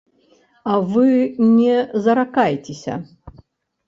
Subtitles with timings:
[0.71, 1.09] А вы
[1.57, 2.95] не заракайцеся.